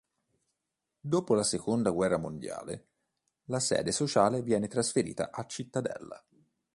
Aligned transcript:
Dopo 0.99 1.35
la 1.35 1.43
seconda 1.43 1.91
guerra 1.91 2.17
mondiale, 2.17 2.87
la 3.49 3.59
sede 3.59 3.91
sociale 3.91 4.41
viene 4.41 4.67
trasferita 4.67 5.29
a 5.29 5.45
Cittadella. 5.45 6.25